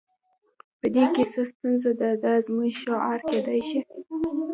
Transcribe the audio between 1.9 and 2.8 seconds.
ده دا زموږ